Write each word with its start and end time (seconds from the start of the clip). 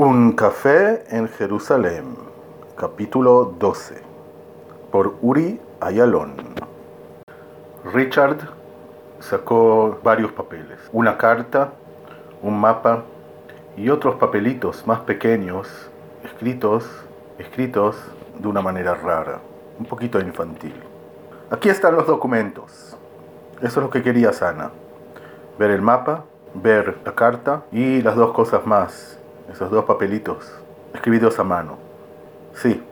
Un 0.00 0.30
café 0.34 1.02
en 1.10 1.26
Jerusalén, 1.26 2.14
capítulo 2.76 3.56
12, 3.58 4.00
por 4.92 5.16
Uri 5.22 5.60
Ayalon. 5.80 6.36
Richard 7.92 8.48
sacó 9.18 9.98
varios 10.04 10.30
papeles, 10.30 10.78
una 10.92 11.18
carta, 11.18 11.72
un 12.42 12.60
mapa 12.60 13.02
y 13.76 13.88
otros 13.88 14.14
papelitos 14.14 14.86
más 14.86 15.00
pequeños, 15.00 15.90
escritos, 16.22 16.88
escritos 17.40 17.96
de 18.38 18.46
una 18.46 18.62
manera 18.62 18.94
rara, 18.94 19.40
un 19.80 19.86
poquito 19.86 20.20
infantil. 20.20 20.80
Aquí 21.50 21.70
están 21.70 21.96
los 21.96 22.06
documentos. 22.06 22.96
Eso 23.56 23.80
es 23.80 23.84
lo 23.84 23.90
que 23.90 24.04
quería 24.04 24.32
Sana. 24.32 24.70
Ver 25.58 25.72
el 25.72 25.82
mapa, 25.82 26.22
ver 26.54 26.98
la 27.04 27.16
carta 27.16 27.64
y 27.72 28.00
las 28.00 28.14
dos 28.14 28.30
cosas 28.30 28.64
más, 28.64 29.17
esos 29.50 29.70
dos 29.70 29.84
papelitos 29.84 30.52
escribidos 30.94 31.38
a 31.38 31.44
mano. 31.44 31.76
Sí. 32.54 32.82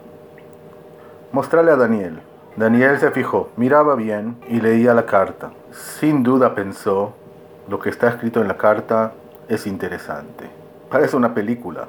Mostrarle 1.33 1.73
a 1.73 1.77
Daniel. 1.77 2.21
Daniel 2.57 2.99
se 2.99 3.11
fijó, 3.11 3.51
miraba 3.57 3.95
bien 3.97 4.39
y 4.49 4.61
leía 4.61 4.95
la 4.95 5.05
carta. 5.05 5.51
Sin 5.73 6.23
duda 6.23 6.55
pensó, 6.55 7.15
lo 7.69 7.79
que 7.79 7.91
está 7.91 8.09
escrito 8.09 8.41
en 8.41 8.49
la 8.49 8.57
carta 8.57 9.13
es 9.49 9.67
interesante. 9.67 10.49
Parece 10.91 11.17
una 11.17 11.35
película. 11.35 11.89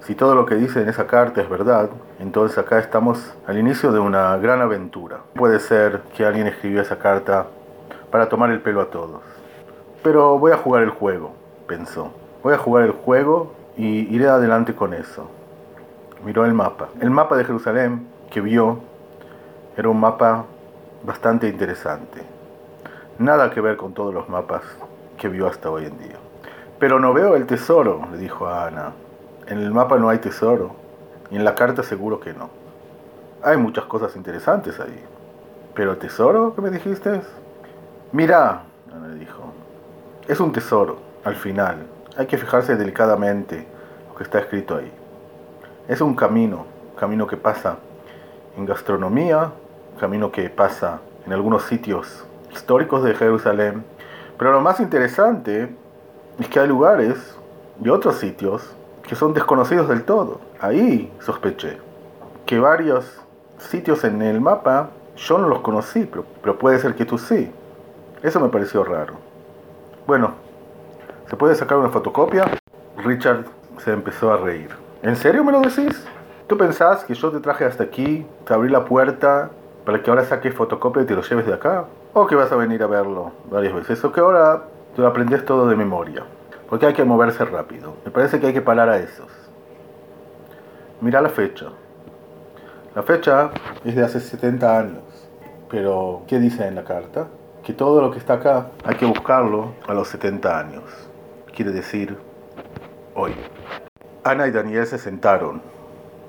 Si 0.00 0.14
todo 0.14 0.34
lo 0.34 0.44
que 0.44 0.56
dice 0.56 0.82
en 0.82 0.88
esa 0.88 1.06
carta 1.06 1.40
es 1.40 1.48
verdad, 1.48 1.88
entonces 2.20 2.58
acá 2.58 2.78
estamos 2.78 3.34
al 3.46 3.58
inicio 3.58 3.92
de 3.92 3.98
una 3.98 4.36
gran 4.36 4.60
aventura. 4.60 5.20
Puede 5.34 5.58
ser 5.58 6.02
que 6.14 6.24
alguien 6.24 6.46
escribió 6.46 6.82
esa 6.82 6.98
carta 6.98 7.46
para 8.10 8.28
tomar 8.28 8.50
el 8.50 8.60
pelo 8.60 8.82
a 8.82 8.90
todos. 8.90 9.22
Pero 10.02 10.38
voy 10.38 10.52
a 10.52 10.58
jugar 10.58 10.82
el 10.82 10.90
juego, 10.90 11.32
pensó. 11.66 12.12
Voy 12.46 12.54
a 12.54 12.58
jugar 12.58 12.84
el 12.84 12.92
juego 12.92 13.50
y 13.76 14.14
iré 14.14 14.28
adelante 14.28 14.72
con 14.72 14.94
eso. 14.94 15.28
Miró 16.24 16.44
el 16.44 16.54
mapa. 16.54 16.90
El 17.00 17.10
mapa 17.10 17.36
de 17.36 17.44
Jerusalén 17.44 18.06
que 18.30 18.40
vio 18.40 18.78
era 19.76 19.88
un 19.88 19.98
mapa 19.98 20.44
bastante 21.04 21.48
interesante. 21.48 22.22
Nada 23.18 23.50
que 23.50 23.60
ver 23.60 23.76
con 23.76 23.94
todos 23.94 24.14
los 24.14 24.28
mapas 24.28 24.62
que 25.18 25.28
vio 25.28 25.48
hasta 25.48 25.72
hoy 25.72 25.86
en 25.86 25.98
día. 25.98 26.14
Pero 26.78 27.00
no 27.00 27.12
veo 27.12 27.34
el 27.34 27.46
tesoro, 27.46 28.06
le 28.12 28.16
dijo 28.16 28.46
Ana. 28.46 28.92
En 29.48 29.58
el 29.58 29.72
mapa 29.72 29.98
no 29.98 30.08
hay 30.08 30.18
tesoro. 30.18 30.70
Y 31.32 31.34
en 31.34 31.42
la 31.42 31.56
carta 31.56 31.82
seguro 31.82 32.20
que 32.20 32.32
no. 32.32 32.48
Hay 33.42 33.56
muchas 33.56 33.86
cosas 33.86 34.14
interesantes 34.14 34.78
ahí. 34.78 35.02
Pero 35.74 35.90
el 35.90 35.98
tesoro 35.98 36.54
que 36.54 36.60
me 36.60 36.70
dijiste, 36.70 37.22
mira, 38.12 38.62
Ana 38.94 39.08
le 39.08 39.16
dijo, 39.16 39.42
es 40.28 40.38
un 40.38 40.52
tesoro, 40.52 40.96
al 41.24 41.34
final. 41.34 41.95
Hay 42.18 42.26
que 42.26 42.38
fijarse 42.38 42.76
delicadamente 42.76 43.66
lo 44.08 44.14
que 44.14 44.24
está 44.24 44.38
escrito 44.38 44.76
ahí. 44.76 44.90
Es 45.86 46.00
un 46.00 46.14
camino, 46.16 46.64
camino 46.98 47.26
que 47.26 47.36
pasa 47.36 47.76
en 48.56 48.64
gastronomía, 48.64 49.52
camino 50.00 50.32
que 50.32 50.48
pasa 50.48 51.00
en 51.26 51.34
algunos 51.34 51.64
sitios 51.64 52.24
históricos 52.50 53.04
de 53.04 53.14
Jerusalén. 53.14 53.84
Pero 54.38 54.52
lo 54.52 54.62
más 54.62 54.80
interesante 54.80 55.74
es 56.38 56.48
que 56.48 56.58
hay 56.58 56.68
lugares 56.68 57.36
y 57.84 57.90
otros 57.90 58.16
sitios 58.16 58.74
que 59.06 59.14
son 59.14 59.34
desconocidos 59.34 59.86
del 59.88 60.04
todo. 60.04 60.40
Ahí 60.58 61.12
sospeché 61.20 61.78
que 62.46 62.58
varios 62.58 63.20
sitios 63.58 64.04
en 64.04 64.22
el 64.22 64.40
mapa 64.40 64.88
yo 65.16 65.36
no 65.36 65.48
los 65.48 65.60
conocí, 65.60 66.06
pero, 66.10 66.24
pero 66.40 66.58
puede 66.58 66.78
ser 66.78 66.94
que 66.94 67.04
tú 67.04 67.18
sí. 67.18 67.50
Eso 68.22 68.40
me 68.40 68.48
pareció 68.48 68.84
raro. 68.84 69.14
Bueno, 70.06 70.45
¿se 71.28 71.36
puede 71.36 71.54
sacar 71.54 71.78
una 71.78 71.88
fotocopia? 71.88 72.44
Richard 72.98 73.44
se 73.78 73.92
empezó 73.92 74.32
a 74.32 74.36
reír. 74.36 74.70
¿En 75.02 75.16
serio 75.16 75.44
me 75.44 75.52
lo 75.52 75.60
decís? 75.60 76.06
¿Tú 76.46 76.56
pensás 76.56 77.04
que 77.04 77.14
yo 77.14 77.30
te 77.30 77.40
traje 77.40 77.64
hasta 77.64 77.84
aquí, 77.84 78.26
te 78.44 78.54
abrí 78.54 78.68
la 78.68 78.84
puerta 78.84 79.50
para 79.84 80.02
que 80.02 80.10
ahora 80.10 80.24
saques 80.24 80.54
fotocopia 80.54 81.02
y 81.02 81.06
te 81.06 81.14
lo 81.14 81.22
lleves 81.22 81.46
de 81.46 81.54
acá? 81.54 81.84
¿O 82.12 82.26
que 82.26 82.34
vas 82.34 82.50
a 82.52 82.56
venir 82.56 82.82
a 82.82 82.86
verlo 82.86 83.32
varias 83.50 83.74
veces? 83.74 84.02
¿O 84.04 84.12
que 84.12 84.20
ahora 84.20 84.62
te 84.94 85.02
lo 85.02 85.08
aprendes 85.08 85.44
todo 85.44 85.66
de 85.68 85.76
memoria? 85.76 86.24
Porque 86.68 86.86
hay 86.86 86.94
que 86.94 87.04
moverse 87.04 87.44
rápido. 87.44 87.94
Me 88.04 88.10
parece 88.10 88.40
que 88.40 88.46
hay 88.46 88.52
que 88.52 88.62
parar 88.62 88.88
a 88.88 88.98
esos. 88.98 89.28
Mira 91.00 91.20
la 91.20 91.28
fecha. 91.28 91.66
La 92.94 93.02
fecha 93.02 93.50
es 93.84 93.94
de 93.94 94.02
hace 94.02 94.20
70 94.20 94.78
años. 94.78 95.02
Pero, 95.68 96.22
¿qué 96.26 96.38
dice 96.38 96.66
en 96.66 96.76
la 96.76 96.84
carta? 96.84 97.26
que 97.66 97.72
todo 97.72 98.00
lo 98.00 98.12
que 98.12 98.18
está 98.18 98.34
acá 98.34 98.68
hay 98.84 98.94
que 98.94 99.04
buscarlo 99.04 99.72
a 99.88 99.92
los 99.92 100.06
70 100.06 100.56
años. 100.56 100.84
Quiere 101.56 101.72
decir, 101.72 102.18
hoy. 103.14 103.32
Ana 104.24 104.46
y 104.46 104.50
Daniel 104.50 104.86
se 104.86 104.98
sentaron. 104.98 105.62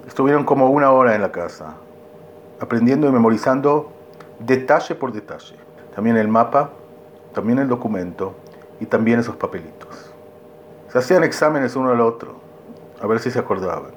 Estuvieron 0.07 0.45
como 0.45 0.69
una 0.69 0.93
hora 0.93 1.15
en 1.15 1.21
la 1.21 1.33
casa, 1.33 1.75
aprendiendo 2.61 3.09
y 3.09 3.11
memorizando 3.11 3.91
detalle 4.39 4.95
por 4.95 5.11
detalle. 5.11 5.57
También 5.93 6.15
el 6.15 6.29
mapa, 6.29 6.69
también 7.33 7.59
el 7.59 7.67
documento 7.67 8.35
y 8.79 8.85
también 8.85 9.19
esos 9.19 9.35
papelitos. 9.35 10.13
Se 10.87 10.97
hacían 10.97 11.25
exámenes 11.25 11.75
uno 11.75 11.91
al 11.91 11.99
otro, 11.99 12.35
a 13.01 13.05
ver 13.05 13.19
si 13.19 13.29
se 13.29 13.39
acordaban. 13.39 13.91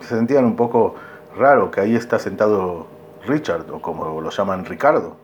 Se 0.00 0.16
sentían 0.16 0.44
un 0.44 0.56
poco 0.56 0.96
raro 1.34 1.70
que 1.70 1.80
ahí 1.80 1.96
está 1.96 2.18
sentado 2.18 2.88
Richard, 3.26 3.64
o 3.72 3.80
como 3.80 4.20
lo 4.20 4.28
llaman 4.28 4.66
Ricardo 4.66 5.16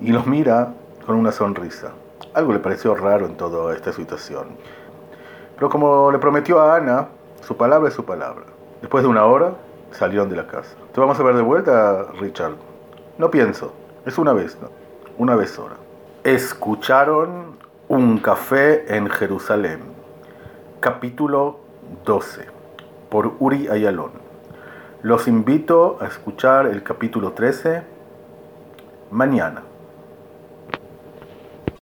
y 0.00 0.12
los 0.12 0.24
mira 0.24 0.72
con 1.04 1.16
una 1.16 1.32
sonrisa. 1.32 1.94
Algo 2.34 2.52
le 2.52 2.58
pareció 2.58 2.94
raro 2.94 3.26
en 3.26 3.36
toda 3.36 3.74
esta 3.74 3.92
situación. 3.92 4.56
Pero 5.56 5.68
como 5.70 6.10
le 6.12 6.18
prometió 6.18 6.60
a 6.60 6.76
Ana, 6.76 7.08
su 7.46 7.56
palabra 7.56 7.88
es 7.88 7.94
su 7.94 8.04
palabra. 8.04 8.44
Después 8.80 9.02
de 9.02 9.08
una 9.08 9.24
hora, 9.24 9.54
salieron 9.90 10.28
de 10.28 10.36
la 10.36 10.46
casa. 10.46 10.76
¿Te 10.92 11.00
vamos 11.00 11.18
a 11.18 11.22
ver 11.22 11.34
de 11.34 11.42
vuelta, 11.42 12.06
Richard? 12.20 12.52
No 13.18 13.30
pienso. 13.30 13.72
Es 14.06 14.18
una 14.18 14.32
vez, 14.32 14.56
¿no? 14.60 14.68
Una 15.18 15.34
vez 15.34 15.58
hora. 15.58 15.76
Escucharon 16.24 17.56
Un 17.88 18.18
café 18.18 18.94
en 18.94 19.08
Jerusalén. 19.08 19.80
Capítulo 20.78 21.60
12. 22.04 22.46
Por 23.08 23.32
Uri 23.38 23.68
Ayalon. 23.68 24.12
Los 25.02 25.26
invito 25.26 25.96
a 26.00 26.06
escuchar 26.06 26.66
el 26.66 26.82
capítulo 26.82 27.32
13 27.32 27.82
mañana. 29.10 29.62